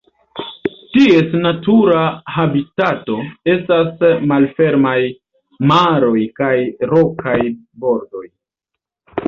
Ties 0.93 1.35
natura 1.43 1.99
habitato 2.37 3.19
estas 3.53 3.93
malfermaj 4.33 4.95
maroj 5.75 6.17
kaj 6.41 6.55
rokaj 6.95 7.39
bordoj. 7.85 8.27